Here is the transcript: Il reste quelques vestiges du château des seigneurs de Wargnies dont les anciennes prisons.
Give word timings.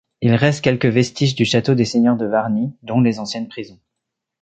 Il 0.21 0.33
reste 0.33 0.63
quelques 0.63 0.87
vestiges 0.87 1.35
du 1.35 1.45
château 1.45 1.75
des 1.75 1.85
seigneurs 1.85 2.17
de 2.17 2.25
Wargnies 2.25 2.75
dont 2.81 3.01
les 3.01 3.19
anciennes 3.19 3.47
prisons. 3.47 3.77